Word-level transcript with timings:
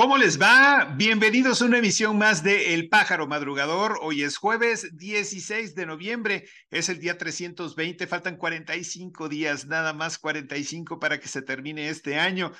¿Cómo 0.00 0.16
les 0.16 0.40
va? 0.40 0.94
Bienvenidos 0.96 1.60
a 1.60 1.66
una 1.66 1.76
emisión 1.76 2.16
más 2.16 2.42
de 2.42 2.72
El 2.72 2.88
Pájaro 2.88 3.26
Madrugador. 3.26 3.98
Hoy 4.00 4.22
es 4.22 4.38
jueves 4.38 4.96
16 4.96 5.74
de 5.74 5.84
noviembre, 5.84 6.48
es 6.70 6.88
el 6.88 7.00
día 7.00 7.18
320, 7.18 8.06
faltan 8.06 8.38
45 8.38 9.28
días, 9.28 9.66
nada 9.66 9.92
más 9.92 10.16
45 10.16 10.98
para 10.98 11.20
que 11.20 11.28
se 11.28 11.42
termine 11.42 11.90
este 11.90 12.18
año. 12.18 12.50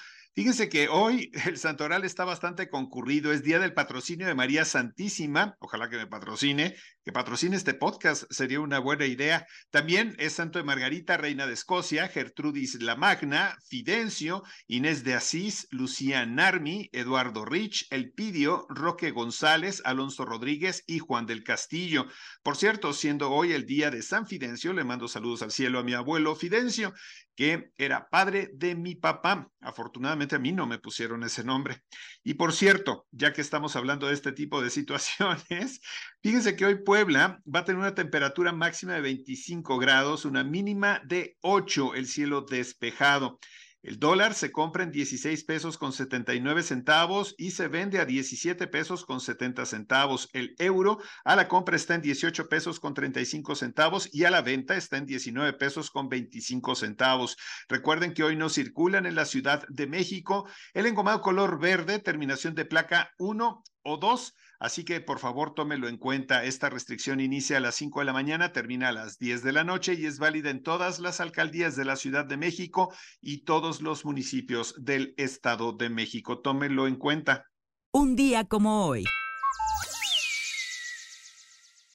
Fíjense 0.40 0.70
que 0.70 0.88
hoy 0.88 1.30
el 1.44 1.58
santoral 1.58 2.02
está 2.06 2.24
bastante 2.24 2.70
concurrido, 2.70 3.30
es 3.30 3.42
día 3.42 3.58
del 3.58 3.74
patrocinio 3.74 4.26
de 4.26 4.34
María 4.34 4.64
Santísima, 4.64 5.54
ojalá 5.60 5.90
que 5.90 5.98
me 5.98 6.06
patrocine, 6.06 6.74
que 7.04 7.12
patrocine 7.12 7.56
este 7.56 7.74
podcast, 7.74 8.24
sería 8.30 8.60
una 8.60 8.78
buena 8.78 9.04
idea. 9.04 9.46
También 9.68 10.16
es 10.18 10.32
santo 10.32 10.58
de 10.58 10.64
Margarita, 10.64 11.18
reina 11.18 11.46
de 11.46 11.52
Escocia, 11.52 12.08
Gertrudis 12.08 12.80
la 12.80 12.96
Magna, 12.96 13.54
Fidencio, 13.68 14.42
Inés 14.66 15.04
de 15.04 15.12
Asís, 15.12 15.66
Lucía 15.72 16.24
Narmi, 16.24 16.88
Eduardo 16.92 17.44
Rich, 17.44 17.88
Elpidio, 17.90 18.64
Roque 18.70 19.10
González, 19.10 19.82
Alonso 19.84 20.24
Rodríguez 20.24 20.84
y 20.86 21.00
Juan 21.00 21.26
del 21.26 21.44
Castillo. 21.44 22.06
Por 22.42 22.56
cierto, 22.56 22.94
siendo 22.94 23.30
hoy 23.30 23.52
el 23.52 23.66
día 23.66 23.90
de 23.90 24.00
San 24.00 24.26
Fidencio, 24.26 24.72
le 24.72 24.84
mando 24.84 25.06
saludos 25.06 25.42
al 25.42 25.50
cielo 25.50 25.80
a 25.80 25.84
mi 25.84 25.92
abuelo 25.92 26.34
Fidencio 26.34 26.94
que 27.40 27.72
era 27.78 28.10
padre 28.10 28.50
de 28.52 28.74
mi 28.74 28.96
papá. 28.96 29.50
Afortunadamente 29.62 30.36
a 30.36 30.38
mí 30.38 30.52
no 30.52 30.66
me 30.66 30.78
pusieron 30.78 31.22
ese 31.22 31.42
nombre. 31.42 31.82
Y 32.22 32.34
por 32.34 32.52
cierto, 32.52 33.06
ya 33.12 33.32
que 33.32 33.40
estamos 33.40 33.76
hablando 33.76 34.08
de 34.08 34.12
este 34.12 34.32
tipo 34.32 34.60
de 34.60 34.68
situaciones, 34.68 35.80
fíjense 36.22 36.54
que 36.54 36.66
hoy 36.66 36.84
Puebla 36.84 37.40
va 37.46 37.60
a 37.60 37.64
tener 37.64 37.78
una 37.78 37.94
temperatura 37.94 38.52
máxima 38.52 38.92
de 38.92 39.00
25 39.00 39.78
grados, 39.78 40.26
una 40.26 40.44
mínima 40.44 41.00
de 41.06 41.38
8, 41.40 41.94
el 41.94 42.08
cielo 42.08 42.42
despejado. 42.42 43.38
El 43.82 43.98
dólar 43.98 44.34
se 44.34 44.52
compra 44.52 44.82
en 44.82 44.92
16 44.92 45.42
pesos 45.44 45.78
con 45.78 45.94
79 45.94 46.62
centavos 46.62 47.34
y 47.38 47.52
se 47.52 47.66
vende 47.66 47.98
a 47.98 48.04
17 48.04 48.66
pesos 48.66 49.06
con 49.06 49.20
70 49.20 49.64
centavos. 49.64 50.28
El 50.34 50.54
euro 50.58 50.98
a 51.24 51.34
la 51.34 51.48
compra 51.48 51.76
está 51.76 51.94
en 51.94 52.02
18 52.02 52.50
pesos 52.50 52.78
con 52.78 52.92
35 52.92 53.54
centavos 53.54 54.10
y 54.12 54.24
a 54.24 54.30
la 54.30 54.42
venta 54.42 54.76
está 54.76 54.98
en 54.98 55.06
19 55.06 55.54
pesos 55.54 55.90
con 55.90 56.10
25 56.10 56.74
centavos. 56.74 57.38
Recuerden 57.70 58.12
que 58.12 58.22
hoy 58.22 58.36
no 58.36 58.50
circulan 58.50 59.06
en 59.06 59.14
la 59.14 59.24
Ciudad 59.24 59.64
de 59.68 59.86
México 59.86 60.46
el 60.74 60.84
engomado 60.84 61.22
color 61.22 61.58
verde, 61.58 62.00
terminación 62.00 62.54
de 62.54 62.66
placa 62.66 63.10
1 63.18 63.64
o 63.84 63.96
2 63.96 64.34
Así 64.60 64.84
que 64.84 65.00
por 65.00 65.18
favor 65.18 65.54
tómelo 65.54 65.88
en 65.88 65.96
cuenta. 65.96 66.44
Esta 66.44 66.68
restricción 66.68 67.18
inicia 67.18 67.56
a 67.56 67.60
las 67.60 67.76
5 67.76 68.00
de 68.00 68.04
la 68.04 68.12
mañana, 68.12 68.52
termina 68.52 68.90
a 68.90 68.92
las 68.92 69.18
10 69.18 69.42
de 69.42 69.52
la 69.52 69.64
noche 69.64 69.94
y 69.94 70.04
es 70.04 70.18
válida 70.18 70.50
en 70.50 70.62
todas 70.62 70.98
las 70.98 71.20
alcaldías 71.20 71.76
de 71.76 71.86
la 71.86 71.96
Ciudad 71.96 72.26
de 72.26 72.36
México 72.36 72.94
y 73.22 73.44
todos 73.44 73.80
los 73.80 74.04
municipios 74.04 74.74
del 74.76 75.14
Estado 75.16 75.72
de 75.72 75.88
México. 75.88 76.40
Tómelo 76.40 76.86
en 76.86 76.96
cuenta. 76.96 77.46
Un 77.92 78.14
día 78.14 78.44
como 78.44 78.84
hoy. 78.84 79.04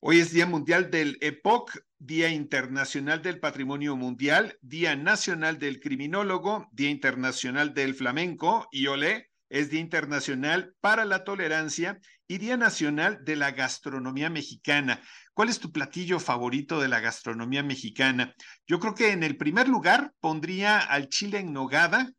Hoy 0.02 0.20
es 0.20 0.34
Día 0.34 0.48
Mundial 0.48 0.90
del 0.90 1.20
EPOC, 1.22 1.72
Día 2.00 2.30
Internacional 2.30 3.22
del 3.22 3.40
Patrimonio 3.40 3.96
Mundial, 3.96 4.58
Día 4.62 4.96
Nacional 4.96 5.60
del 5.60 5.80
Criminólogo, 5.80 6.68
Día 6.72 6.90
Internacional 6.90 7.76
del 7.76 7.94
Flamenco 7.94 8.68
y 8.72 8.88
OLE 8.88 9.30
es 9.50 9.70
Día 9.70 9.80
Internacional 9.80 10.76
para 10.82 11.06
la 11.06 11.24
Tolerancia 11.24 12.00
y 12.28 12.38
Día 12.38 12.58
Nacional 12.58 13.24
de 13.24 13.36
la 13.36 13.52
Gastronomía 13.52 14.30
Mexicana. 14.30 15.02
¿Cuál 15.34 15.50
es 15.50 15.60
tu 15.60 15.72
platillo 15.72 16.20
favorito 16.20 16.80
de 16.80 16.88
la 16.88 17.00
gastronomía 17.00 17.62
mexicana? 17.62 18.34
Yo 18.68 18.80
creo 18.80 18.96
que 18.96 19.12
en 19.12 19.24
el 19.24 19.38
primer 19.38 19.68
lugar 19.68 20.14
pondría 20.20 20.80
al 20.80 21.10
chile 21.10 21.40
en 21.40 21.54
nogada 21.54 22.12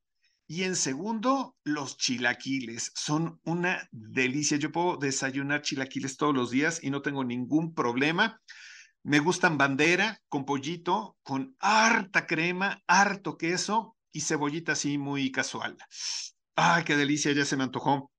y 0.46 0.62
en 0.62 0.76
segundo 0.76 1.56
los 1.64 1.96
chilaquiles. 1.96 2.92
Son 2.94 3.40
una 3.44 3.88
delicia. 3.90 4.58
Yo 4.58 4.70
puedo 4.70 4.96
desayunar 4.96 5.62
chilaquiles 5.62 6.16
todos 6.16 6.34
los 6.34 6.50
días 6.50 6.82
y 6.82 6.90
no 6.90 7.02
tengo 7.02 7.24
ningún 7.24 7.74
problema. 7.74 8.40
Me 9.02 9.18
gustan 9.18 9.58
bandera 9.58 10.20
con 10.28 10.44
pollito, 10.44 11.16
con 11.22 11.56
harta 11.58 12.26
crema, 12.26 12.82
harto 12.86 13.36
queso 13.36 13.96
y 14.12 14.20
cebollita 14.20 14.72
así 14.72 14.98
muy 14.98 15.32
casual. 15.32 15.76
Ay, 16.54 16.84
qué 16.84 16.96
delicia, 16.96 17.32
ya 17.32 17.44
se 17.44 17.56
me 17.56 17.64
antojó. 17.64 18.10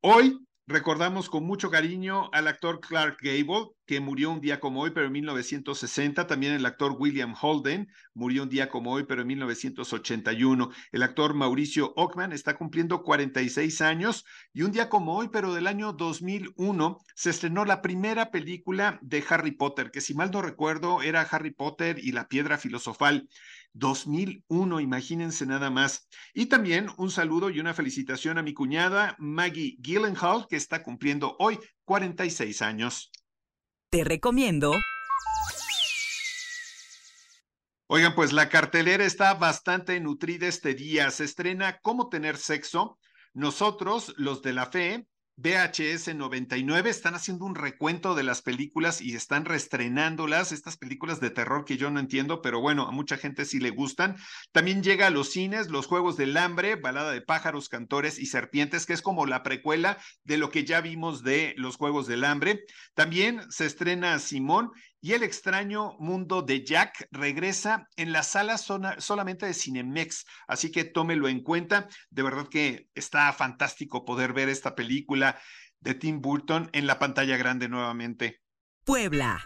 Hoy 0.00 0.38
recordamos 0.72 1.28
con 1.28 1.44
mucho 1.44 1.70
cariño 1.70 2.30
al 2.32 2.48
actor 2.48 2.80
Clark 2.80 3.18
Gable, 3.20 3.68
que 3.92 4.00
murió 4.00 4.30
un 4.30 4.40
día 4.40 4.58
como 4.58 4.80
hoy, 4.80 4.90
pero 4.92 5.08
en 5.08 5.12
1960. 5.12 6.26
También 6.26 6.54
el 6.54 6.64
actor 6.64 6.96
William 6.98 7.34
Holden 7.38 7.90
murió 8.14 8.44
un 8.44 8.48
día 8.48 8.70
como 8.70 8.90
hoy, 8.90 9.04
pero 9.04 9.20
en 9.20 9.26
1981. 9.28 10.70
El 10.92 11.02
actor 11.02 11.34
Mauricio 11.34 11.92
Ockman 11.94 12.32
está 12.32 12.56
cumpliendo 12.56 13.02
46 13.02 13.82
años 13.82 14.24
y 14.54 14.62
un 14.62 14.72
día 14.72 14.88
como 14.88 15.14
hoy, 15.14 15.28
pero 15.30 15.52
del 15.52 15.66
año 15.66 15.92
2001, 15.92 17.00
se 17.14 17.28
estrenó 17.28 17.66
la 17.66 17.82
primera 17.82 18.30
película 18.30 18.98
de 19.02 19.22
Harry 19.28 19.50
Potter, 19.50 19.90
que 19.90 20.00
si 20.00 20.14
mal 20.14 20.30
no 20.30 20.40
recuerdo 20.40 21.02
era 21.02 21.20
Harry 21.20 21.50
Potter 21.50 21.98
y 22.02 22.12
la 22.12 22.28
piedra 22.28 22.56
filosofal. 22.56 23.28
2001, 23.74 24.80
imagínense 24.80 25.44
nada 25.44 25.68
más. 25.68 26.08
Y 26.32 26.46
también 26.46 26.88
un 26.96 27.10
saludo 27.10 27.50
y 27.50 27.60
una 27.60 27.74
felicitación 27.74 28.38
a 28.38 28.42
mi 28.42 28.54
cuñada 28.54 29.16
Maggie 29.18 29.76
Gyllenhaal, 29.80 30.46
que 30.48 30.56
está 30.56 30.82
cumpliendo 30.82 31.36
hoy 31.38 31.58
46 31.84 32.62
años. 32.62 33.10
Te 33.92 34.04
recomiendo. 34.04 34.72
Oigan, 37.88 38.14
pues 38.14 38.32
la 38.32 38.48
cartelera 38.48 39.04
está 39.04 39.34
bastante 39.34 40.00
nutrida 40.00 40.46
este 40.46 40.72
día. 40.72 41.10
Se 41.10 41.24
estrena 41.24 41.78
Cómo 41.82 42.08
tener 42.08 42.38
sexo. 42.38 42.98
Nosotros, 43.34 44.14
los 44.16 44.40
de 44.40 44.54
la 44.54 44.64
fe, 44.64 45.06
VHS 45.42 46.14
99 46.14 46.88
están 46.88 47.16
haciendo 47.16 47.44
un 47.44 47.56
recuento 47.56 48.14
de 48.14 48.22
las 48.22 48.42
películas 48.42 49.00
y 49.00 49.16
están 49.16 49.44
reestrenándolas, 49.44 50.52
estas 50.52 50.76
películas 50.76 51.18
de 51.18 51.30
terror 51.30 51.64
que 51.64 51.76
yo 51.76 51.90
no 51.90 51.98
entiendo, 51.98 52.42
pero 52.42 52.60
bueno, 52.60 52.86
a 52.86 52.92
mucha 52.92 53.16
gente 53.16 53.44
sí 53.44 53.58
le 53.58 53.70
gustan. 53.70 54.16
También 54.52 54.84
llega 54.84 55.08
a 55.08 55.10
los 55.10 55.30
cines 55.32 55.68
Los 55.68 55.86
Juegos 55.86 56.16
del 56.16 56.36
Hambre, 56.36 56.76
Balada 56.76 57.10
de 57.10 57.22
Pájaros, 57.22 57.68
Cantores 57.68 58.20
y 58.20 58.26
Serpientes, 58.26 58.86
que 58.86 58.92
es 58.92 59.02
como 59.02 59.26
la 59.26 59.42
precuela 59.42 59.98
de 60.22 60.36
lo 60.36 60.50
que 60.50 60.64
ya 60.64 60.80
vimos 60.80 61.24
de 61.24 61.54
Los 61.56 61.76
Juegos 61.76 62.06
del 62.06 62.22
Hambre. 62.22 62.64
También 62.94 63.40
se 63.50 63.66
estrena 63.66 64.20
Simón 64.20 64.70
y 65.04 65.14
El 65.14 65.24
extraño 65.24 65.96
mundo 65.98 66.42
de 66.42 66.64
Jack 66.64 67.08
regresa 67.10 67.88
en 67.96 68.12
la 68.12 68.22
sala 68.22 68.56
solamente 68.56 69.46
de 69.46 69.52
Cinemex, 69.52 70.24
así 70.46 70.70
que 70.70 70.84
tómelo 70.84 71.28
en 71.28 71.42
cuenta. 71.42 71.88
De 72.08 72.22
verdad 72.22 72.46
que 72.48 72.88
está 72.94 73.32
fantástico 73.32 74.04
poder 74.04 74.32
ver 74.32 74.48
esta 74.48 74.76
película 74.76 75.40
de 75.80 75.94
Tim 75.94 76.20
Burton 76.20 76.70
en 76.72 76.86
la 76.86 77.00
pantalla 77.00 77.36
grande 77.36 77.68
nuevamente. 77.68 78.42
Puebla. 78.84 79.42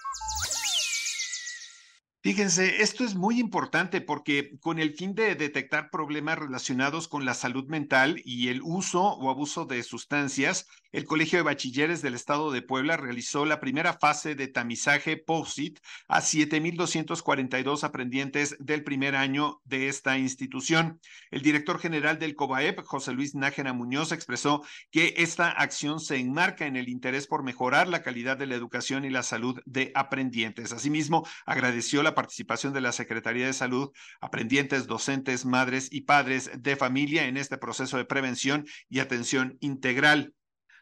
Fíjense, 2.27 2.83
esto 2.83 3.05
es 3.05 3.15
muy 3.15 3.39
importante 3.39 4.01
porque 4.01 4.59
con 4.59 4.81
el 4.81 4.95
fin 4.95 5.15
de 5.15 5.37
detectar 5.37 5.91
problemas 5.91 6.37
relacionados 6.37 7.07
con 7.07 7.25
la 7.25 7.35
salud 7.35 7.69
mental 7.69 8.21
y 8.25 8.49
el 8.49 8.63
uso 8.65 9.01
o 9.01 9.31
abuso 9.31 9.65
de 9.65 9.85
sustancias, 9.85 10.67
el 10.91 11.05
Colegio 11.05 11.39
de 11.39 11.45
Bachilleres 11.45 12.03
del 12.03 12.15
Estado 12.15 12.51
de 12.51 12.63
Puebla 12.63 12.97
realizó 12.97 13.45
la 13.45 13.61
primera 13.61 13.93
fase 13.93 14.35
de 14.35 14.49
tamizaje 14.49 15.17
POSIT 15.17 15.79
a 16.09 16.21
7.242 16.21 17.85
aprendientes 17.85 18.57
del 18.59 18.83
primer 18.83 19.15
año 19.15 19.61
de 19.65 19.89
esta 19.89 20.19
institución. 20.19 20.99
El 21.31 21.43
director 21.43 21.79
general 21.79 22.19
del 22.19 22.35
COBAEP, 22.35 22.81
José 22.81 23.13
Luis 23.13 23.37
Nájera 23.37 23.73
Muñoz, 23.73 24.11
expresó 24.11 24.65
que 24.91 25.15
esta 25.19 25.51
acción 25.51 26.01
se 26.01 26.17
enmarca 26.17 26.67
en 26.67 26.75
el 26.75 26.89
interés 26.89 27.29
por 27.29 27.45
mejorar 27.45 27.87
la 27.87 28.03
calidad 28.03 28.37
de 28.37 28.47
la 28.47 28.57
educación 28.57 29.05
y 29.05 29.11
la 29.11 29.23
salud 29.23 29.61
de 29.65 29.93
aprendientes. 29.95 30.73
Asimismo, 30.73 31.25
agradeció 31.45 32.03
la 32.03 32.16
participación 32.17 32.73
de 32.73 32.81
la 32.81 32.91
Secretaría 32.91 33.47
de 33.47 33.53
Salud, 33.53 33.93
aprendientes, 34.21 34.89
docentes, 34.89 35.45
madres 35.45 35.87
y 35.93 36.01
padres 36.01 36.51
de 36.59 36.75
familia 36.75 37.29
en 37.29 37.37
este 37.37 37.59
proceso 37.59 37.97
de 37.97 38.05
prevención 38.05 38.67
y 38.89 38.99
atención 38.99 39.57
integral. 39.61 40.35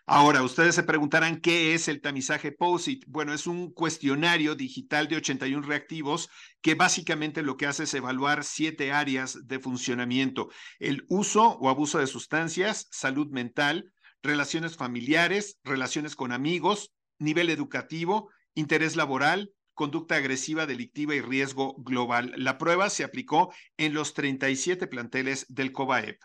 Ahora, 0.06 0.42
ustedes 0.42 0.74
se 0.74 0.82
preguntarán 0.82 1.40
qué 1.40 1.72
es 1.72 1.88
el 1.88 2.02
tamizaje 2.02 2.52
POSIT. 2.52 3.04
Bueno, 3.06 3.32
es 3.32 3.46
un 3.46 3.72
cuestionario 3.72 4.54
digital 4.54 5.08
de 5.08 5.16
81 5.16 5.66
reactivos 5.66 6.28
que 6.60 6.74
básicamente 6.74 7.42
lo 7.42 7.56
que 7.56 7.66
hace 7.66 7.84
es 7.84 7.94
evaluar 7.94 8.44
siete 8.44 8.92
áreas 8.92 9.46
de 9.46 9.58
funcionamiento. 9.58 10.50
El 10.78 11.06
uso 11.08 11.52
o 11.58 11.70
abuso 11.70 12.00
de 12.00 12.06
sustancias, 12.06 12.86
salud 12.90 13.28
mental, 13.30 13.92
relaciones 14.22 14.76
familiares, 14.76 15.58
relaciones 15.64 16.16
con 16.16 16.32
amigos, 16.32 16.92
nivel 17.18 17.48
educativo, 17.48 18.30
interés 18.54 18.96
laboral, 18.96 19.52
conducta 19.74 20.16
agresiva 20.16 20.66
delictiva 20.66 21.14
y 21.14 21.20
riesgo 21.20 21.74
global. 21.78 22.32
La 22.36 22.58
prueba 22.58 22.90
se 22.90 23.04
aplicó 23.04 23.52
en 23.76 23.94
los 23.94 24.14
37 24.14 24.86
planteles 24.86 25.46
del 25.48 25.72
COBAEP. 25.72 26.22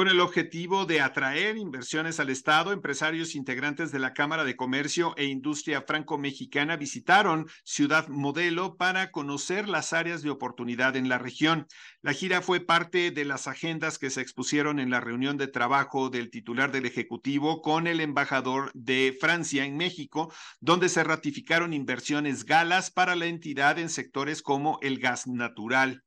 Con 0.00 0.08
el 0.08 0.20
objetivo 0.20 0.86
de 0.86 1.02
atraer 1.02 1.58
inversiones 1.58 2.20
al 2.20 2.30
Estado, 2.30 2.72
empresarios 2.72 3.34
integrantes 3.34 3.92
de 3.92 3.98
la 3.98 4.14
Cámara 4.14 4.44
de 4.44 4.56
Comercio 4.56 5.12
e 5.18 5.26
Industria 5.26 5.84
Franco-Mexicana 5.86 6.78
visitaron 6.78 7.50
Ciudad 7.64 8.08
Modelo 8.08 8.78
para 8.78 9.10
conocer 9.10 9.68
las 9.68 9.92
áreas 9.92 10.22
de 10.22 10.30
oportunidad 10.30 10.96
en 10.96 11.10
la 11.10 11.18
región. 11.18 11.66
La 12.00 12.14
gira 12.14 12.40
fue 12.40 12.60
parte 12.60 13.10
de 13.10 13.26
las 13.26 13.46
agendas 13.46 13.98
que 13.98 14.08
se 14.08 14.22
expusieron 14.22 14.78
en 14.78 14.88
la 14.88 15.00
reunión 15.00 15.36
de 15.36 15.48
trabajo 15.48 16.08
del 16.08 16.30
titular 16.30 16.72
del 16.72 16.86
Ejecutivo 16.86 17.60
con 17.60 17.86
el 17.86 18.00
embajador 18.00 18.70
de 18.72 19.14
Francia 19.20 19.66
en 19.66 19.76
México, 19.76 20.32
donde 20.60 20.88
se 20.88 21.04
ratificaron 21.04 21.74
inversiones 21.74 22.46
galas 22.46 22.90
para 22.90 23.16
la 23.16 23.26
entidad 23.26 23.78
en 23.78 23.90
sectores 23.90 24.40
como 24.40 24.78
el 24.80 24.98
gas 24.98 25.26
natural. 25.26 26.04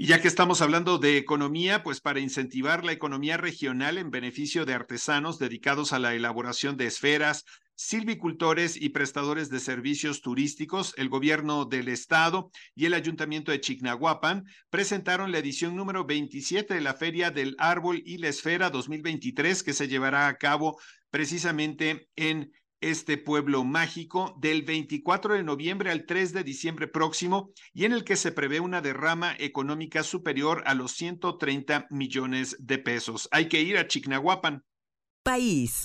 Y 0.00 0.06
ya 0.06 0.22
que 0.22 0.28
estamos 0.28 0.62
hablando 0.62 0.98
de 0.98 1.16
economía, 1.16 1.82
pues 1.82 2.00
para 2.00 2.20
incentivar 2.20 2.84
la 2.84 2.92
economía 2.92 3.36
regional 3.36 3.98
en 3.98 4.12
beneficio 4.12 4.64
de 4.64 4.72
artesanos 4.72 5.40
dedicados 5.40 5.92
a 5.92 5.98
la 5.98 6.14
elaboración 6.14 6.76
de 6.76 6.86
esferas, 6.86 7.44
silvicultores 7.74 8.80
y 8.80 8.90
prestadores 8.90 9.50
de 9.50 9.58
servicios 9.58 10.22
turísticos, 10.22 10.94
el 10.98 11.08
gobierno 11.08 11.64
del 11.64 11.88
estado 11.88 12.52
y 12.76 12.86
el 12.86 12.94
ayuntamiento 12.94 13.50
de 13.50 13.60
Chignahuapan 13.60 14.44
presentaron 14.70 15.32
la 15.32 15.38
edición 15.38 15.74
número 15.74 16.04
27 16.04 16.74
de 16.74 16.80
la 16.80 16.94
Feria 16.94 17.32
del 17.32 17.56
Árbol 17.58 18.00
y 18.06 18.18
la 18.18 18.28
Esfera 18.28 18.70
2023 18.70 19.64
que 19.64 19.72
se 19.72 19.88
llevará 19.88 20.28
a 20.28 20.38
cabo 20.38 20.78
precisamente 21.10 22.08
en 22.14 22.52
este 22.80 23.18
pueblo 23.18 23.64
mágico 23.64 24.36
del 24.40 24.62
24 24.62 25.34
de 25.34 25.42
noviembre 25.42 25.90
al 25.90 26.06
3 26.06 26.32
de 26.32 26.44
diciembre 26.44 26.88
próximo 26.88 27.52
y 27.72 27.84
en 27.84 27.92
el 27.92 28.04
que 28.04 28.16
se 28.16 28.32
prevé 28.32 28.60
una 28.60 28.80
derrama 28.80 29.34
económica 29.38 30.02
superior 30.02 30.62
a 30.66 30.74
los 30.74 30.92
130 30.92 31.88
millones 31.90 32.56
de 32.60 32.78
pesos. 32.78 33.28
Hay 33.32 33.48
que 33.48 33.62
ir 33.62 33.78
a 33.78 33.86
Chignahuapan. 33.86 34.64
País. 35.24 35.84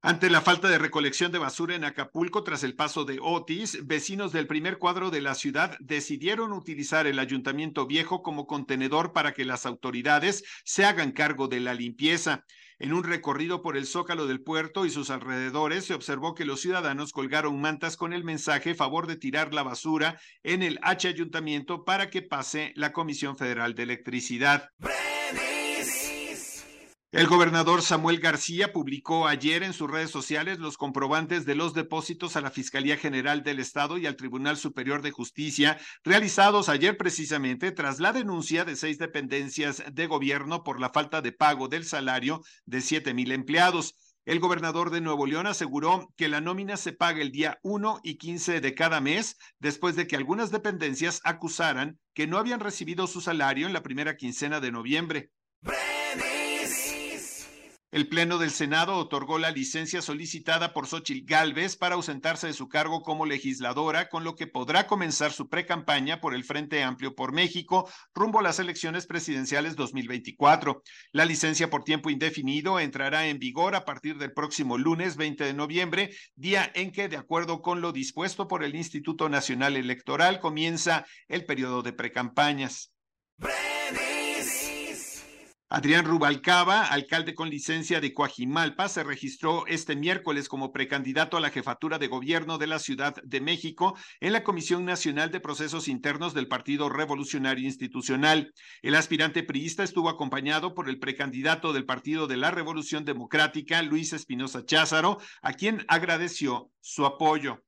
Ante 0.00 0.30
la 0.30 0.40
falta 0.40 0.68
de 0.68 0.78
recolección 0.78 1.32
de 1.32 1.38
basura 1.38 1.74
en 1.74 1.82
Acapulco 1.82 2.44
tras 2.44 2.62
el 2.62 2.76
paso 2.76 3.04
de 3.04 3.18
Otis, 3.20 3.84
vecinos 3.84 4.30
del 4.30 4.46
primer 4.46 4.78
cuadro 4.78 5.10
de 5.10 5.20
la 5.20 5.34
ciudad 5.34 5.76
decidieron 5.80 6.52
utilizar 6.52 7.08
el 7.08 7.18
ayuntamiento 7.18 7.84
viejo 7.84 8.22
como 8.22 8.46
contenedor 8.46 9.12
para 9.12 9.32
que 9.34 9.44
las 9.44 9.66
autoridades 9.66 10.44
se 10.64 10.84
hagan 10.84 11.10
cargo 11.10 11.48
de 11.48 11.58
la 11.58 11.74
limpieza. 11.74 12.44
En 12.78 12.92
un 12.92 13.02
recorrido 13.02 13.60
por 13.60 13.76
el 13.76 13.86
zócalo 13.86 14.28
del 14.28 14.40
puerto 14.40 14.86
y 14.86 14.90
sus 14.90 15.10
alrededores 15.10 15.86
se 15.86 15.94
observó 15.94 16.36
que 16.36 16.44
los 16.44 16.60
ciudadanos 16.60 17.12
colgaron 17.12 17.60
mantas 17.60 17.96
con 17.96 18.12
el 18.12 18.22
mensaje 18.22 18.76
favor 18.76 19.08
de 19.08 19.16
tirar 19.16 19.52
la 19.52 19.64
basura 19.64 20.20
en 20.44 20.62
el 20.62 20.78
H 20.82 21.08
ayuntamiento 21.08 21.84
para 21.84 22.08
que 22.08 22.22
pase 22.22 22.72
la 22.76 22.92
Comisión 22.92 23.36
Federal 23.36 23.74
de 23.74 23.82
Electricidad. 23.82 24.70
El 27.10 27.26
gobernador 27.26 27.80
Samuel 27.80 28.20
García 28.20 28.70
publicó 28.70 29.26
ayer 29.26 29.62
en 29.62 29.72
sus 29.72 29.90
redes 29.90 30.10
sociales 30.10 30.58
los 30.58 30.76
comprobantes 30.76 31.46
de 31.46 31.54
los 31.54 31.72
depósitos 31.72 32.36
a 32.36 32.42
la 32.42 32.50
Fiscalía 32.50 32.98
General 32.98 33.42
del 33.42 33.60
Estado 33.60 33.96
y 33.96 34.04
al 34.04 34.14
Tribunal 34.14 34.58
Superior 34.58 35.00
de 35.00 35.10
Justicia 35.10 35.80
realizados 36.04 36.68
ayer 36.68 36.98
precisamente 36.98 37.72
tras 37.72 37.98
la 37.98 38.12
denuncia 38.12 38.66
de 38.66 38.76
seis 38.76 38.98
dependencias 38.98 39.82
de 39.90 40.06
gobierno 40.06 40.62
por 40.62 40.80
la 40.80 40.90
falta 40.90 41.22
de 41.22 41.32
pago 41.32 41.68
del 41.68 41.86
salario 41.86 42.42
de 42.66 42.82
siete 42.82 43.14
mil 43.14 43.32
empleados. 43.32 43.94
El 44.26 44.38
gobernador 44.38 44.90
de 44.90 45.00
Nuevo 45.00 45.24
León 45.24 45.46
aseguró 45.46 46.12
que 46.14 46.28
la 46.28 46.42
nómina 46.42 46.76
se 46.76 46.92
paga 46.92 47.22
el 47.22 47.32
día 47.32 47.58
1 47.62 48.00
y 48.02 48.18
15 48.18 48.60
de 48.60 48.74
cada 48.74 49.00
mes, 49.00 49.38
después 49.60 49.96
de 49.96 50.06
que 50.06 50.16
algunas 50.16 50.50
dependencias 50.50 51.22
acusaran 51.24 51.98
que 52.12 52.26
no 52.26 52.36
habían 52.36 52.60
recibido 52.60 53.06
su 53.06 53.22
salario 53.22 53.66
en 53.66 53.72
la 53.72 53.82
primera 53.82 54.14
quincena 54.16 54.60
de 54.60 54.72
noviembre. 54.72 55.30
El 57.90 58.06
Pleno 58.06 58.36
del 58.36 58.50
Senado 58.50 58.96
otorgó 58.96 59.38
la 59.38 59.50
licencia 59.50 60.02
solicitada 60.02 60.74
por 60.74 60.86
Xochitl 60.86 61.24
Gálvez 61.24 61.74
para 61.74 61.94
ausentarse 61.94 62.46
de 62.46 62.52
su 62.52 62.68
cargo 62.68 63.00
como 63.00 63.24
legisladora, 63.24 64.10
con 64.10 64.24
lo 64.24 64.36
que 64.36 64.46
podrá 64.46 64.86
comenzar 64.86 65.32
su 65.32 65.48
precampaña 65.48 66.20
por 66.20 66.34
el 66.34 66.44
Frente 66.44 66.82
Amplio 66.82 67.14
por 67.14 67.32
México 67.32 67.90
rumbo 68.12 68.40
a 68.40 68.42
las 68.42 68.58
elecciones 68.58 69.06
presidenciales 69.06 69.74
2024. 69.74 70.82
La 71.12 71.24
licencia 71.24 71.70
por 71.70 71.82
tiempo 71.82 72.10
indefinido 72.10 72.78
entrará 72.78 73.26
en 73.26 73.38
vigor 73.38 73.74
a 73.74 73.86
partir 73.86 74.18
del 74.18 74.34
próximo 74.34 74.76
lunes 74.76 75.16
20 75.16 75.44
de 75.44 75.54
noviembre, 75.54 76.10
día 76.36 76.70
en 76.74 76.92
que, 76.92 77.08
de 77.08 77.16
acuerdo 77.16 77.62
con 77.62 77.80
lo 77.80 77.92
dispuesto 77.92 78.48
por 78.48 78.64
el 78.64 78.74
Instituto 78.74 79.30
Nacional 79.30 79.76
Electoral, 79.76 80.40
comienza 80.40 81.06
el 81.26 81.46
periodo 81.46 81.80
de 81.80 81.94
precampañas. 81.94 82.92
Adrián 85.70 86.06
Rubalcaba, 86.06 86.86
alcalde 86.86 87.34
con 87.34 87.50
licencia 87.50 88.00
de 88.00 88.14
Coajimalpa, 88.14 88.88
se 88.88 89.04
registró 89.04 89.66
este 89.66 89.96
miércoles 89.96 90.48
como 90.48 90.72
precandidato 90.72 91.36
a 91.36 91.40
la 91.40 91.50
jefatura 91.50 91.98
de 91.98 92.06
gobierno 92.06 92.56
de 92.56 92.66
la 92.66 92.78
Ciudad 92.78 93.14
de 93.22 93.40
México 93.42 93.94
en 94.20 94.32
la 94.32 94.44
Comisión 94.44 94.86
Nacional 94.86 95.30
de 95.30 95.40
Procesos 95.40 95.86
Internos 95.86 96.32
del 96.32 96.48
Partido 96.48 96.88
Revolucionario 96.88 97.66
Institucional. 97.66 98.54
El 98.80 98.94
aspirante 98.94 99.42
priista 99.42 99.84
estuvo 99.84 100.08
acompañado 100.08 100.74
por 100.74 100.88
el 100.88 100.98
precandidato 100.98 101.74
del 101.74 101.84
Partido 101.84 102.26
de 102.26 102.38
la 102.38 102.50
Revolución 102.50 103.04
Democrática, 103.04 103.82
Luis 103.82 104.14
Espinosa 104.14 104.64
Cházaro, 104.64 105.18
a 105.42 105.52
quien 105.52 105.84
agradeció 105.88 106.70
su 106.80 107.04
apoyo. 107.04 107.62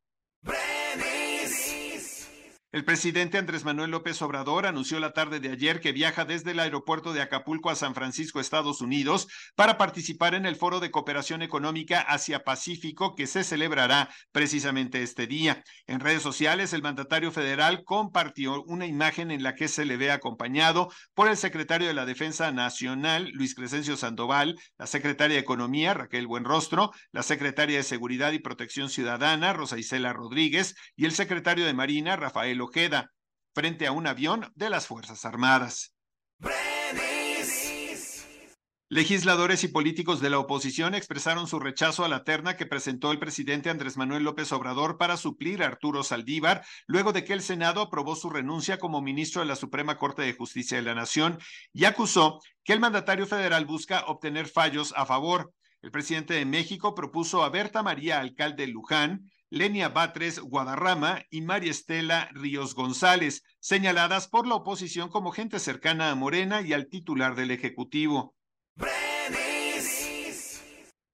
El 2.72 2.84
presidente 2.84 3.36
Andrés 3.36 3.64
Manuel 3.64 3.90
López 3.90 4.22
Obrador 4.22 4.64
anunció 4.64 5.00
la 5.00 5.12
tarde 5.12 5.40
de 5.40 5.50
ayer 5.50 5.80
que 5.80 5.90
viaja 5.90 6.24
desde 6.24 6.52
el 6.52 6.60
aeropuerto 6.60 7.12
de 7.12 7.20
Acapulco 7.20 7.68
a 7.68 7.74
San 7.74 7.96
Francisco, 7.96 8.38
Estados 8.38 8.80
Unidos, 8.80 9.26
para 9.56 9.76
participar 9.76 10.36
en 10.36 10.46
el 10.46 10.54
Foro 10.54 10.78
de 10.78 10.92
Cooperación 10.92 11.42
Económica 11.42 12.00
Asia-Pacífico 12.00 13.16
que 13.16 13.26
se 13.26 13.42
celebrará 13.42 14.08
precisamente 14.30 15.02
este 15.02 15.26
día. 15.26 15.64
En 15.88 15.98
redes 15.98 16.22
sociales, 16.22 16.72
el 16.72 16.82
mandatario 16.82 17.32
federal 17.32 17.82
compartió 17.82 18.62
una 18.62 18.86
imagen 18.86 19.32
en 19.32 19.42
la 19.42 19.56
que 19.56 19.66
se 19.66 19.84
le 19.84 19.96
ve 19.96 20.12
acompañado 20.12 20.92
por 21.14 21.26
el 21.26 21.36
secretario 21.36 21.88
de 21.88 21.94
la 21.94 22.06
Defensa 22.06 22.52
Nacional, 22.52 23.30
Luis 23.32 23.56
Crescencio 23.56 23.96
Sandoval, 23.96 24.56
la 24.78 24.86
secretaria 24.86 25.34
de 25.34 25.42
Economía, 25.42 25.92
Raquel 25.92 26.28
Buenrostro, 26.28 26.92
la 27.10 27.24
secretaria 27.24 27.78
de 27.78 27.82
Seguridad 27.82 28.30
y 28.30 28.38
Protección 28.38 28.90
Ciudadana, 28.90 29.52
Rosa 29.54 29.76
Isela 29.76 30.12
Rodríguez, 30.12 30.76
y 30.94 31.04
el 31.04 31.10
secretario 31.10 31.66
de 31.66 31.74
Marina, 31.74 32.14
Rafael 32.14 32.59
Ojeda 32.60 33.12
frente 33.54 33.86
a 33.86 33.92
un 33.92 34.06
avión 34.06 34.52
de 34.54 34.70
las 34.70 34.86
Fuerzas 34.86 35.24
Armadas. 35.24 35.92
Legisladores 38.92 39.62
y 39.62 39.68
políticos 39.68 40.20
de 40.20 40.30
la 40.30 40.40
oposición 40.40 40.96
expresaron 40.96 41.46
su 41.46 41.60
rechazo 41.60 42.04
a 42.04 42.08
la 42.08 42.24
terna 42.24 42.56
que 42.56 42.66
presentó 42.66 43.12
el 43.12 43.20
presidente 43.20 43.70
Andrés 43.70 43.96
Manuel 43.96 44.24
López 44.24 44.50
Obrador 44.50 44.98
para 44.98 45.16
suplir 45.16 45.62
a 45.62 45.66
Arturo 45.66 46.02
Saldívar, 46.02 46.64
luego 46.88 47.12
de 47.12 47.22
que 47.22 47.32
el 47.32 47.40
Senado 47.40 47.82
aprobó 47.82 48.16
su 48.16 48.30
renuncia 48.30 48.80
como 48.80 49.00
ministro 49.00 49.42
de 49.42 49.46
la 49.46 49.54
Suprema 49.54 49.96
Corte 49.96 50.22
de 50.22 50.32
Justicia 50.32 50.76
de 50.76 50.82
la 50.82 50.96
Nación 50.96 51.38
y 51.72 51.84
acusó 51.84 52.40
que 52.64 52.72
el 52.72 52.80
mandatario 52.80 53.28
federal 53.28 53.64
busca 53.64 54.06
obtener 54.08 54.48
fallos 54.48 54.92
a 54.96 55.06
favor. 55.06 55.52
El 55.82 55.92
presidente 55.92 56.34
de 56.34 56.44
México 56.44 56.92
propuso 56.92 57.44
a 57.44 57.48
Berta 57.48 57.84
María, 57.84 58.18
alcalde 58.18 58.66
Luján, 58.66 59.30
Lenia 59.50 59.88
Batres 59.88 60.38
Guadarrama 60.38 61.24
y 61.28 61.42
María 61.42 61.72
Estela 61.72 62.30
Ríos 62.32 62.74
González, 62.74 63.42
señaladas 63.58 64.28
por 64.28 64.46
la 64.46 64.54
oposición 64.54 65.10
como 65.10 65.32
gente 65.32 65.58
cercana 65.58 66.10
a 66.10 66.14
Morena 66.14 66.62
y 66.62 66.72
al 66.72 66.86
titular 66.86 67.34
del 67.34 67.50
Ejecutivo. 67.50 68.36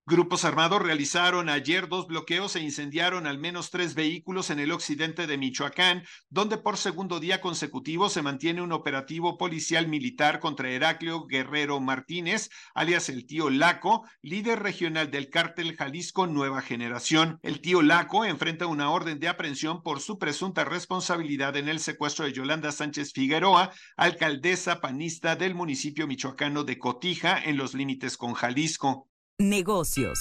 Grupos 0.08 0.44
armados 0.44 0.80
realizaron 0.80 1.48
ayer 1.48 1.88
dos 1.88 2.06
bloqueos 2.06 2.54
e 2.54 2.60
incendiaron 2.60 3.26
al 3.26 3.38
menos 3.38 3.72
tres 3.72 3.96
vehículos 3.96 4.50
en 4.50 4.60
el 4.60 4.70
occidente 4.70 5.26
de 5.26 5.36
Michoacán, 5.36 6.04
donde 6.30 6.58
por 6.58 6.76
segundo 6.76 7.18
día 7.18 7.40
consecutivo 7.40 8.08
se 8.08 8.22
mantiene 8.22 8.62
un 8.62 8.70
operativo 8.70 9.36
policial 9.36 9.88
militar 9.88 10.38
contra 10.38 10.70
Heraclio 10.70 11.26
Guerrero 11.26 11.80
Martínez, 11.80 12.50
alias 12.72 13.08
el 13.08 13.26
tío 13.26 13.50
Laco, 13.50 14.06
líder 14.22 14.60
regional 14.60 15.10
del 15.10 15.28
cártel 15.28 15.74
Jalisco 15.74 16.28
Nueva 16.28 16.62
Generación. 16.62 17.40
El 17.42 17.60
tío 17.60 17.82
Laco 17.82 18.24
enfrenta 18.24 18.66
una 18.68 18.90
orden 18.90 19.18
de 19.18 19.26
aprehensión 19.26 19.82
por 19.82 19.98
su 19.98 20.20
presunta 20.20 20.64
responsabilidad 20.64 21.56
en 21.56 21.68
el 21.68 21.80
secuestro 21.80 22.26
de 22.26 22.32
Yolanda 22.32 22.70
Sánchez 22.70 23.12
Figueroa, 23.12 23.72
alcaldesa 23.96 24.80
panista 24.80 25.34
del 25.34 25.56
municipio 25.56 26.06
michoacano 26.06 26.62
de 26.62 26.78
Cotija, 26.78 27.42
en 27.42 27.56
los 27.56 27.74
límites 27.74 28.16
con 28.16 28.34
Jalisco. 28.34 29.08
Negocios. 29.38 30.18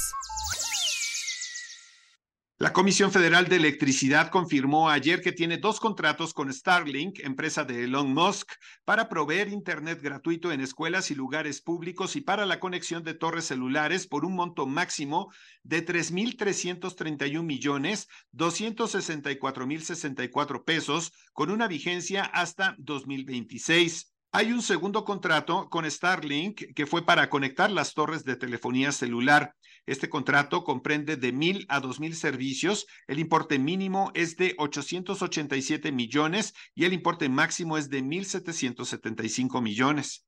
La 2.58 2.74
Comisión 2.74 3.12
Federal 3.14 3.48
de 3.48 3.56
Electricidad 3.56 4.30
confirmó 4.30 4.90
ayer 4.90 5.22
que 5.22 5.32
tiene 5.32 5.58
dos 5.58 5.80
contratos 5.80 6.34
con 6.34 6.52
Starlink, 6.52 7.20
empresa 7.20 7.64
de 7.64 7.86
Elon 7.86 8.14
Musk, 8.14 8.52
para 8.84 9.08
proveer 9.08 9.48
Internet 9.48 10.02
gratuito 10.02 10.52
en 10.52 10.60
escuelas 10.60 11.12
y 11.12 11.16
lugares 11.16 11.62
públicos 11.62 12.18
y 12.18 12.22
para 12.22 12.46
la 12.46 12.60
conexión 12.60 13.04
de 13.04 13.14
torres 13.14 13.46
celulares 13.46 14.06
por 14.06 14.26
un 14.26 14.36
monto 14.36 14.68
máximo 14.68 15.32
de 15.64 15.86
3.331 15.86 17.42
millones 17.42 18.10
264 18.32 19.66
mil 19.66 19.82
64 19.82 20.66
pesos, 20.66 21.14
con 21.32 21.52
una 21.52 21.70
vigencia 21.70 22.24
hasta 22.24 22.76
2026. 22.80 24.15
Hay 24.38 24.52
un 24.52 24.62
segundo 24.62 25.06
contrato 25.06 25.70
con 25.70 25.90
Starlink 25.90 26.74
que 26.76 26.86
fue 26.86 27.06
para 27.06 27.30
conectar 27.30 27.72
las 27.72 27.94
torres 27.94 28.26
de 28.26 28.36
telefonía 28.36 28.92
celular. 28.92 29.56
Este 29.86 30.10
contrato 30.10 30.66
comprende 30.66 31.16
de 31.16 31.32
mil 31.32 31.66
a 31.70 31.80
dos 31.80 32.02
mil 32.02 32.14
servicios. 32.18 32.86
El 33.08 33.20
importe 33.20 33.60
mínimo 33.60 34.12
es 34.14 34.36
de 34.36 34.54
887 34.58 35.94
millones 35.94 36.54
y 36.74 36.84
el 36.84 36.92
importe 36.92 37.30
máximo 37.30 37.78
es 37.78 37.90
de 37.90 38.04
1.775 38.04 39.62
millones. 39.62 40.26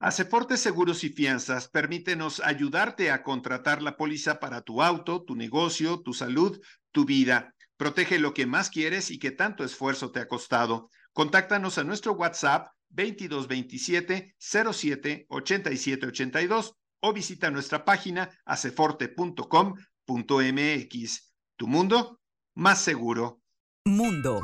Aceporte 0.00 0.58
Seguros 0.58 1.02
y 1.02 1.08
Fianzas, 1.08 1.68
permítenos 1.68 2.42
ayudarte 2.44 3.10
a 3.10 3.22
contratar 3.22 3.80
la 3.80 3.96
póliza 3.96 4.38
para 4.38 4.60
tu 4.60 4.82
auto, 4.82 5.22
tu 5.22 5.34
negocio, 5.34 6.02
tu 6.02 6.12
salud, 6.12 6.60
tu 6.92 7.06
vida. 7.06 7.54
Protege 7.80 8.18
lo 8.18 8.34
que 8.34 8.44
más 8.44 8.68
quieres 8.68 9.10
y 9.10 9.18
que 9.18 9.30
tanto 9.30 9.64
esfuerzo 9.64 10.12
te 10.12 10.20
ha 10.20 10.28
costado. 10.28 10.90
Contáctanos 11.14 11.78
a 11.78 11.82
nuestro 11.82 12.12
WhatsApp 12.12 12.74
2227 12.90 14.36
07 14.38 15.24
87 15.30 16.06
82 16.06 16.74
o 17.00 17.12
visita 17.14 17.50
nuestra 17.50 17.86
página 17.86 18.28
aceforte.com.mx. 18.44 21.32
Tu 21.56 21.66
mundo 21.66 22.20
más 22.54 22.82
seguro. 22.82 23.40
Mundo. 23.86 24.42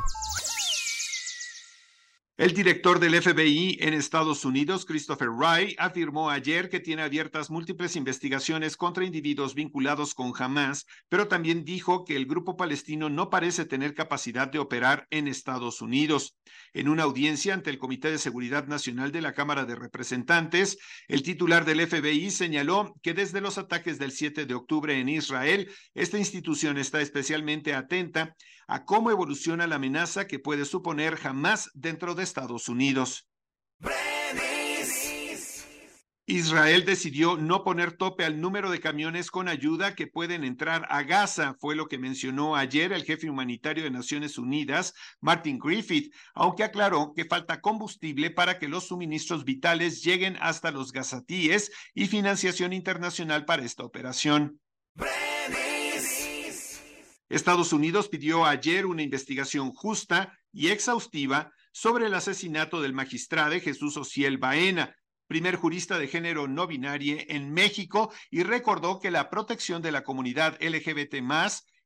El 2.37 2.53
director 2.53 2.99
del 2.99 3.19
FBI 3.19 3.79
en 3.81 3.95
Estados 3.95 4.45
Unidos, 4.45 4.85
Christopher 4.85 5.31
Wray, 5.31 5.75
afirmó 5.79 6.29
ayer 6.29 6.69
que 6.69 6.79
tiene 6.79 7.01
abiertas 7.01 7.49
múltiples 7.49 7.95
investigaciones 7.95 8.77
contra 8.77 9.05
individuos 9.05 9.55
vinculados 9.55 10.13
con 10.13 10.31
Hamas, 10.37 10.85
pero 11.09 11.27
también 11.27 11.65
dijo 11.65 12.05
que 12.05 12.15
el 12.15 12.27
grupo 12.27 12.55
palestino 12.55 13.09
no 13.09 13.31
parece 13.31 13.65
tener 13.65 13.95
capacidad 13.95 14.47
de 14.47 14.59
operar 14.59 15.07
en 15.09 15.27
Estados 15.27 15.81
Unidos. 15.81 16.37
En 16.75 16.89
una 16.89 17.01
audiencia 17.01 17.55
ante 17.55 17.71
el 17.71 17.79
Comité 17.79 18.11
de 18.11 18.19
Seguridad 18.19 18.67
Nacional 18.67 19.11
de 19.11 19.21
la 19.21 19.33
Cámara 19.33 19.65
de 19.65 19.73
Representantes, 19.73 20.77
el 21.07 21.23
titular 21.23 21.65
del 21.65 21.87
FBI 21.87 22.29
señaló 22.29 22.93
que 23.01 23.15
desde 23.15 23.41
los 23.41 23.57
ataques 23.57 23.97
del 23.97 24.11
7 24.11 24.45
de 24.45 24.53
octubre 24.53 24.99
en 24.99 25.09
Israel, 25.09 25.71
esta 25.95 26.19
institución 26.19 26.77
está 26.77 27.01
especialmente 27.01 27.73
atenta 27.73 28.35
a 28.67 28.85
cómo 28.85 29.11
evoluciona 29.11 29.65
la 29.65 29.75
amenaza 29.75 30.27
que 30.27 30.39
puede 30.39 30.65
suponer 30.65 31.17
Hamas 31.23 31.71
dentro 31.73 32.15
de 32.15 32.23
Estados 32.23 32.69
Unidos. 32.69 33.27
Israel 36.29 36.83
decidió 36.83 37.37
no 37.37 37.63
poner 37.63 37.93
tope 37.93 38.25
al 38.25 38.41
número 38.41 38.69
de 38.69 38.81
camiones 38.81 39.31
con 39.31 39.47
ayuda 39.47 39.95
que 39.95 40.07
pueden 40.07 40.43
entrar 40.43 40.85
a 40.89 41.03
Gaza, 41.03 41.55
fue 41.61 41.73
lo 41.73 41.87
que 41.87 41.97
mencionó 41.97 42.57
ayer 42.57 42.91
el 42.91 43.05
jefe 43.05 43.29
humanitario 43.29 43.85
de 43.85 43.91
Naciones 43.91 44.37
Unidas, 44.37 44.93
Martin 45.21 45.57
Griffith, 45.57 46.13
aunque 46.33 46.65
aclaró 46.65 47.13
que 47.15 47.23
falta 47.23 47.61
combustible 47.61 48.29
para 48.29 48.59
que 48.59 48.67
los 48.67 48.87
suministros 48.87 49.45
vitales 49.45 50.03
lleguen 50.03 50.37
hasta 50.41 50.71
los 50.71 50.91
gazatíes 50.91 51.71
y 51.95 52.07
financiación 52.07 52.73
internacional 52.73 53.45
para 53.45 53.63
esta 53.63 53.85
operación. 53.85 54.59
Estados 57.29 57.73
Unidos 57.73 58.07
pidió 58.07 58.45
ayer 58.45 58.85
una 58.85 59.03
investigación 59.03 59.71
justa 59.71 60.37
y 60.51 60.69
exhaustiva 60.69 61.51
sobre 61.71 62.07
el 62.07 62.13
asesinato 62.13 62.81
del 62.81 62.93
magistrado 62.93 63.59
Jesús 63.59 63.97
Ociel 63.97 64.37
Baena, 64.37 64.95
primer 65.27 65.57
jurista 65.57 65.99
de 65.99 66.07
género 66.07 66.47
no 66.47 66.67
binario 66.67 67.17
en 67.27 67.51
México, 67.53 68.13
y 68.31 68.43
recordó 68.43 68.99
que 68.99 69.11
la 69.11 69.29
protección 69.29 69.81
de 69.81 69.91
la 69.91 70.03
comunidad 70.03 70.57
LGBT 70.61 71.15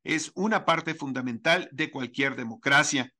es 0.04 0.30
una 0.34 0.64
parte 0.64 0.94
fundamental 0.94 1.68
de 1.72 1.90
cualquier 1.90 2.36
democracia. 2.36 3.12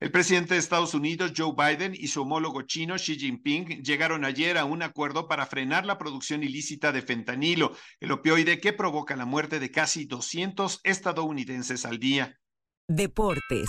El 0.00 0.12
presidente 0.12 0.54
de 0.54 0.60
Estados 0.60 0.94
Unidos, 0.94 1.32
Joe 1.36 1.54
Biden, 1.56 1.92
y 1.92 2.06
su 2.06 2.22
homólogo 2.22 2.62
chino, 2.62 2.94
Xi 2.94 3.18
Jinping, 3.18 3.82
llegaron 3.82 4.24
ayer 4.24 4.56
a 4.56 4.64
un 4.64 4.82
acuerdo 4.82 5.26
para 5.26 5.44
frenar 5.46 5.86
la 5.86 5.98
producción 5.98 6.44
ilícita 6.44 6.92
de 6.92 7.02
fentanilo, 7.02 7.76
el 7.98 8.12
opioide 8.12 8.60
que 8.60 8.72
provoca 8.72 9.16
la 9.16 9.24
muerte 9.24 9.58
de 9.58 9.72
casi 9.72 10.04
200 10.04 10.82
estadounidenses 10.84 11.84
al 11.84 11.98
día. 11.98 12.38
Deportes. 12.86 13.68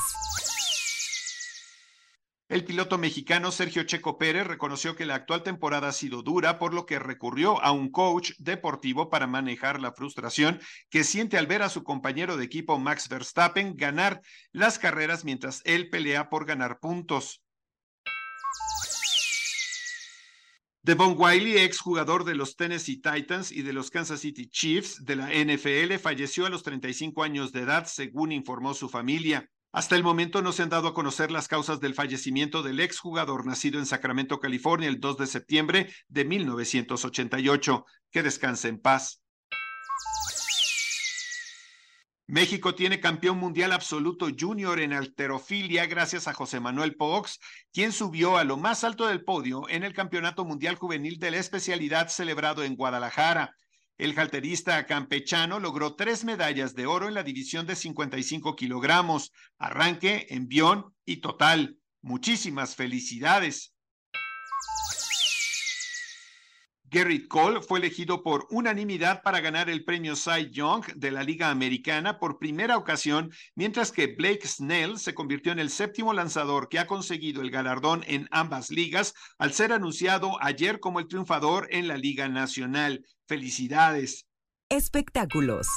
El 2.50 2.66
piloto 2.66 2.98
mexicano 2.98 3.52
Sergio 3.52 3.84
Checo 3.84 4.18
Pérez 4.18 4.48
reconoció 4.48 4.96
que 4.96 5.06
la 5.06 5.14
actual 5.14 5.44
temporada 5.44 5.90
ha 5.90 5.92
sido 5.92 6.24
dura, 6.24 6.58
por 6.58 6.74
lo 6.74 6.88
que 6.88 6.98
recurrió 6.98 7.62
a 7.62 7.72
un 7.72 7.92
coach 7.92 8.32
deportivo 8.40 9.12
para 9.12 9.28
manejar 9.28 9.80
la 9.80 9.94
frustración 9.94 10.60
que 10.90 11.04
siente 11.04 11.38
al 11.38 11.46
ver 11.46 11.62
a 11.62 11.70
su 11.70 11.84
compañero 11.84 12.38
de 12.38 12.46
equipo 12.46 12.80
Max 12.80 13.08
Verstappen 13.08 13.78
ganar 13.78 14.22
las 14.52 14.80
carreras 14.80 15.24
mientras 15.26 15.62
él 15.64 15.92
pelea 15.92 16.32
por 16.32 16.48
ganar 16.48 16.80
puntos. 16.80 17.44
Devon 20.82 21.14
Wiley, 21.20 21.58
ex 21.58 21.78
jugador 21.80 22.24
de 22.24 22.34
los 22.34 22.56
Tennessee 22.56 23.00
Titans 23.00 23.52
y 23.52 23.62
de 23.62 23.74
los 23.74 23.92
Kansas 23.92 24.22
City 24.22 24.50
Chiefs 24.50 25.06
de 25.06 25.18
la 25.18 25.30
NFL, 25.30 26.00
falleció 26.00 26.48
a 26.48 26.50
los 26.50 26.64
35 26.64 27.22
años 27.22 27.52
de 27.52 27.60
edad, 27.60 27.86
según 27.86 28.32
informó 28.32 28.74
su 28.74 28.90
familia. 28.90 29.48
Hasta 29.72 29.96
el 29.96 30.04
momento 30.04 30.42
no 30.42 30.52
se 30.52 30.64
han 30.64 30.70
dado 30.70 30.88
a 30.88 30.94
conocer 30.96 31.32
las 31.32 31.48
causas 31.48 31.80
del 31.80 31.94
fallecimiento 31.94 32.64
del 32.64 32.80
exjugador 32.80 33.46
nacido 33.46 33.78
en 33.78 33.86
Sacramento, 33.86 34.40
California, 34.40 34.90
el 34.90 35.00
2 35.00 35.18
de 35.18 35.28
septiembre 35.28 35.94
de 36.08 36.26
1988. 36.26 37.86
Que 38.12 38.24
descanse 38.24 38.68
en 38.68 38.80
paz. 38.80 39.22
México 42.26 42.76
tiene 42.76 43.00
campeón 43.00 43.38
mundial 43.38 43.72
absoluto 43.72 44.28
junior 44.38 44.80
en 44.80 44.94
alterofilia 44.94 45.86
gracias 45.88 46.28
a 46.28 46.34
José 46.34 46.60
Manuel 46.60 46.96
Pox, 46.96 47.40
quien 47.72 47.92
subió 47.92 48.38
a 48.38 48.44
lo 48.44 48.58
más 48.58 48.84
alto 48.84 49.08
del 49.08 49.24
podio 49.24 49.68
en 49.68 49.84
el 49.84 49.94
Campeonato 49.94 50.46
Mundial 50.46 50.76
Juvenil 50.76 51.18
de 51.18 51.32
la 51.32 51.38
especialidad 51.38 52.08
celebrado 52.10 52.64
en 52.64 52.76
Guadalajara. 52.76 53.56
El 54.00 54.18
halterista 54.18 54.86
campechano 54.86 55.60
logró 55.60 55.96
tres 55.96 56.24
medallas 56.24 56.74
de 56.74 56.86
oro 56.86 57.10
en 57.10 57.14
la 57.14 57.24
división 57.24 57.68
de 57.68 57.76
55 57.76 58.56
kilogramos, 58.56 59.34
arranque, 59.58 60.26
envión 60.30 60.96
y 61.04 61.18
total. 61.18 61.78
Muchísimas 62.02 62.78
felicidades. 62.78 63.74
Garrett 66.92 67.28
Cole 67.28 67.62
fue 67.62 67.80
elegido 67.80 68.24
por 68.24 68.48
unanimidad 68.50 69.22
para 69.22 69.42
ganar 69.42 69.70
el 69.70 69.84
premio 69.84 70.16
Cy 70.16 70.50
Young 70.50 70.86
de 70.96 71.12
la 71.12 71.24
Liga 71.24 71.52
Americana 71.52 72.18
por 72.18 72.40
primera 72.40 72.78
ocasión, 72.78 73.32
mientras 73.54 73.92
que 73.92 74.08
Blake 74.08 74.48
Snell 74.48 74.98
se 74.98 75.14
convirtió 75.14 75.52
en 75.52 75.60
el 75.60 75.70
séptimo 75.70 76.14
lanzador 76.14 76.68
que 76.68 76.80
ha 76.80 76.88
conseguido 76.88 77.42
el 77.42 77.52
galardón 77.52 78.04
en 78.08 78.28
ambas 78.32 78.72
ligas 78.72 79.14
al 79.38 79.54
ser 79.54 79.72
anunciado 79.72 80.42
ayer 80.42 80.80
como 80.80 81.00
el 81.00 81.08
triunfador 81.08 81.68
en 81.70 81.88
la 81.88 81.98
Liga 81.98 82.28
Nacional. 82.28 83.06
Felicidades. 83.28 84.26
Espectáculos. 84.70 85.68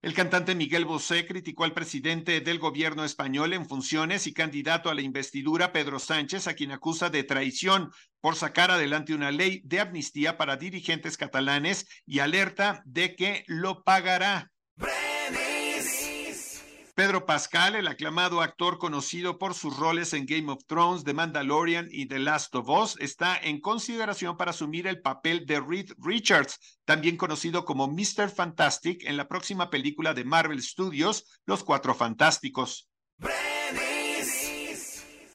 El 0.00 0.14
cantante 0.14 0.54
Miguel 0.54 0.84
Bosé 0.84 1.26
criticó 1.26 1.64
al 1.64 1.74
presidente 1.74 2.40
del 2.40 2.60
gobierno 2.60 3.04
español 3.04 3.52
en 3.52 3.68
funciones 3.68 4.28
y 4.28 4.32
candidato 4.32 4.90
a 4.90 4.94
la 4.94 5.02
investidura 5.02 5.72
Pedro 5.72 5.98
Sánchez, 5.98 6.46
a 6.46 6.54
quien 6.54 6.70
acusa 6.70 7.10
de 7.10 7.24
traición 7.24 7.90
por 8.20 8.36
sacar 8.36 8.70
adelante 8.70 9.12
una 9.12 9.32
ley 9.32 9.60
de 9.64 9.80
amnistía 9.80 10.36
para 10.36 10.56
dirigentes 10.56 11.16
catalanes 11.16 11.84
y 12.06 12.20
alerta 12.20 12.80
de 12.84 13.16
que 13.16 13.42
lo 13.48 13.82
pagará. 13.82 14.52
Pedro 16.98 17.26
Pascal, 17.26 17.76
el 17.76 17.86
aclamado 17.86 18.42
actor 18.42 18.78
conocido 18.78 19.38
por 19.38 19.54
sus 19.54 19.76
roles 19.76 20.12
en 20.14 20.26
Game 20.26 20.50
of 20.50 20.64
Thrones, 20.66 21.04
The 21.04 21.14
Mandalorian 21.14 21.86
y 21.92 22.06
The 22.06 22.18
Last 22.18 22.52
of 22.56 22.68
Us, 22.68 22.96
está 22.98 23.38
en 23.40 23.60
consideración 23.60 24.36
para 24.36 24.50
asumir 24.50 24.88
el 24.88 25.00
papel 25.00 25.46
de 25.46 25.60
Reed 25.60 25.92
Richards, 25.98 26.80
también 26.84 27.16
conocido 27.16 27.64
como 27.64 27.86
Mr. 27.86 28.30
Fantastic, 28.30 29.04
en 29.04 29.16
la 29.16 29.28
próxima 29.28 29.70
película 29.70 30.12
de 30.12 30.24
Marvel 30.24 30.60
Studios, 30.60 31.24
Los 31.46 31.62
Cuatro 31.62 31.94
Fantásticos. 31.94 32.88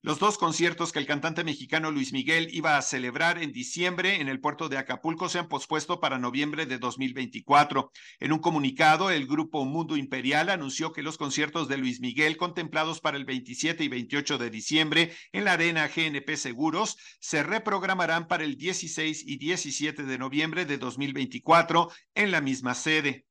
Los 0.03 0.19
dos 0.19 0.37
conciertos 0.37 0.91
que 0.91 0.99
el 0.99 1.05
cantante 1.05 1.45
mexicano 1.45 1.89
Luis 1.89 2.11
Miguel 2.11 2.49
iba 2.51 2.77
a 2.77 2.81
celebrar 2.81 3.41
en 3.41 3.53
diciembre 3.53 4.19
en 4.19 4.27
el 4.27 4.41
puerto 4.41 4.67
de 4.67 4.77
Acapulco 4.77 5.29
se 5.29 5.39
han 5.39 5.47
pospuesto 5.47 6.01
para 6.01 6.19
noviembre 6.19 6.65
de 6.65 6.77
2024. 6.77 7.89
En 8.19 8.33
un 8.33 8.39
comunicado, 8.39 9.11
el 9.11 9.25
grupo 9.25 9.63
Mundo 9.63 9.95
Imperial 9.95 10.49
anunció 10.49 10.91
que 10.91 11.03
los 11.03 11.17
conciertos 11.17 11.69
de 11.69 11.77
Luis 11.77 12.01
Miguel 12.01 12.35
contemplados 12.35 12.99
para 12.99 13.15
el 13.15 13.23
27 13.23 13.81
y 13.81 13.87
28 13.87 14.37
de 14.37 14.49
diciembre 14.49 15.13
en 15.31 15.45
la 15.45 15.53
Arena 15.53 15.87
GNP 15.87 16.35
Seguros 16.35 16.97
se 17.21 17.41
reprogramarán 17.41 18.27
para 18.27 18.43
el 18.43 18.57
16 18.57 19.23
y 19.25 19.37
17 19.37 20.03
de 20.03 20.17
noviembre 20.17 20.65
de 20.65 20.77
2024 20.77 21.89
en 22.13 22.31
la 22.31 22.41
misma 22.41 22.75
sede. 22.75 23.25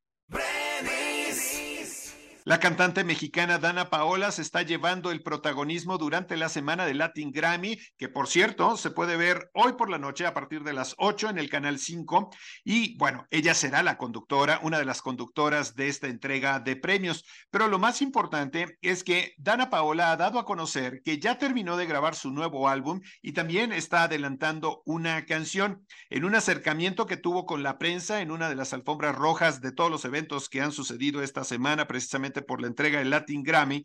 La 2.45 2.59
cantante 2.59 3.05
mexicana 3.05 3.59
Dana 3.59 3.89
Paola 3.89 4.33
se 4.33 4.43
está 4.43 4.63
llevando 4.63 5.13
el 5.13 5.23
protagonismo 5.23 5.97
durante 5.97 6.37
la 6.37 6.49
semana 6.49 6.85
de 6.87 6.95
Latin 6.95 7.31
Grammy, 7.31 7.79
que 7.97 8.09
por 8.09 8.27
cierto 8.27 8.77
se 8.77 8.91
puede 8.91 9.17
ver 9.17 9.49
hoy 9.55 9.75
por 9.75 9.89
la 9.89 9.99
noche 9.99 10.27
a 10.27 10.35
partir 10.35 10.65
de 10.65 10.73
las 10.73 10.97
8 10.99 11.31
en 11.31 11.39
el 11.39 11.49
canal 11.49 11.79
5. 11.79 12.31
Y 12.65 12.99
bueno, 12.99 13.29
ella 13.31 13.55
será 13.55 13.85
la 13.85 13.97
conductora, 13.97 14.59
una 14.65 14.81
de 14.81 14.85
las 14.85 15.03
conductoras 15.03 15.77
de 15.77 15.87
esta 15.87 16.09
entrega 16.09 16.59
de 16.59 16.75
premios. 16.75 17.25
Pero 17.53 17.69
lo 17.69 17.79
más 17.79 18.03
importante 18.03 18.77
es 18.81 19.05
que 19.05 19.35
Dana 19.39 19.71
Paola 19.71 20.11
ha 20.11 20.17
dado 20.17 20.41
a 20.41 20.45
conocer 20.45 21.01
que 21.05 21.21
ya 21.21 21.39
terminó 21.39 21.77
de 21.77 21.87
grabar 21.87 22.17
su 22.17 22.33
nuevo 22.33 22.69
álbum 22.69 23.03
y 23.23 23.35
también 23.35 23.73
está 23.73 24.03
adelantando 24.03 24.83
una 24.85 25.27
canción. 25.27 25.87
En 26.11 26.25
un 26.25 26.35
acercamiento 26.35 27.07
que 27.07 27.17
tuvo 27.17 27.47
con 27.47 27.63
la 27.63 27.79
prensa 27.79 28.21
en 28.21 28.33
una 28.33 28.49
de 28.49 28.57
las 28.57 28.73
alfombras 28.73 29.15
rojas 29.15 29.61
de 29.61 29.71
todos 29.71 29.93
los 29.93 30.05
eventos 30.05 30.49
que 30.49 30.61
han 30.61 30.73
sucedido 30.73 31.23
esta 31.23 31.45
semana, 31.45 31.87
precisamente 31.87 32.32
por 32.41 32.63
la 32.63 32.69
entrega 32.69 33.01
del 33.01 33.11
Latin 33.11 33.43
Grammy, 33.43 33.85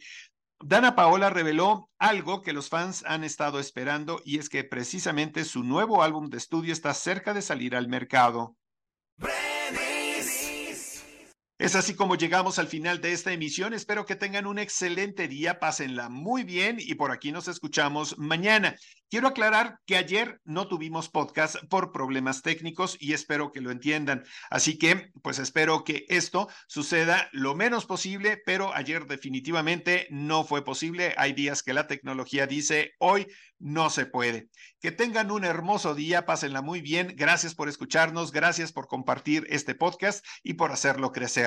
Dana 0.60 0.96
Paola 0.96 1.30
reveló 1.30 1.90
algo 2.00 2.42
que 2.42 2.54
los 2.54 2.70
fans 2.70 3.04
han 3.06 3.24
estado 3.24 3.60
esperando 3.60 4.22
y 4.24 4.40
es 4.40 4.48
que 4.50 4.64
precisamente 4.64 5.44
su 5.44 5.64
nuevo 5.64 6.02
álbum 6.02 6.30
de 6.30 6.38
estudio 6.38 6.72
está 6.72 6.94
cerca 6.94 7.34
de 7.34 7.42
salir 7.42 7.76
al 7.76 7.90
mercado. 7.90 8.56
Es 11.60 11.76
así 11.76 11.96
como 11.96 12.16
llegamos 12.16 12.60
al 12.60 12.68
final 12.68 13.02
de 13.02 13.14
esta 13.14 13.34
emisión. 13.34 13.74
Espero 13.74 14.06
que 14.06 14.16
tengan 14.16 14.46
un 14.46 14.60
excelente 14.60 15.28
día, 15.28 15.58
pásenla 15.60 16.08
muy 16.08 16.44
bien 16.44 16.78
y 16.80 16.94
por 16.94 17.12
aquí 17.12 17.32
nos 17.32 17.48
escuchamos 17.48 18.16
mañana. 18.20 18.76
Quiero 19.10 19.30
aclarar 19.30 19.80
que 19.88 19.96
ayer 19.96 20.40
no 20.44 20.68
tuvimos 20.68 21.08
podcast 21.08 21.56
por 21.70 21.94
problemas 21.94 22.42
técnicos 22.42 22.98
y 23.00 23.14
espero 23.14 23.52
que 23.54 23.62
lo 23.62 23.72
entiendan. 23.72 24.24
Así 24.52 24.78
que, 24.78 25.12
pues 25.24 25.40
espero 25.40 25.84
que 25.86 26.06
esto 26.10 26.50
suceda 26.68 27.30
lo 27.32 27.56
menos 27.56 27.86
posible, 27.86 28.38
pero 28.46 28.76
ayer 28.76 29.06
definitivamente 29.06 30.08
no 30.12 30.44
fue 30.44 30.64
posible. 30.66 31.16
Hay 31.18 31.32
días 31.32 31.64
que 31.64 31.74
la 31.74 31.88
tecnología 31.88 32.48
dice, 32.48 32.96
hoy 33.00 33.28
no 33.60 33.90
se 33.90 34.06
puede. 34.06 34.50
Que 34.82 34.92
tengan 34.92 35.32
un 35.32 35.46
hermoso 35.46 35.96
día, 35.96 36.26
pásenla 36.26 36.62
muy 36.62 36.82
bien. 36.82 37.14
Gracias 37.16 37.56
por 37.56 37.70
escucharnos, 37.70 38.34
gracias 38.34 38.74
por 38.74 38.88
compartir 38.88 39.48
este 39.50 39.74
podcast 39.74 40.24
y 40.44 40.56
por 40.56 40.74
hacerlo 40.74 41.14
crecer. 41.14 41.47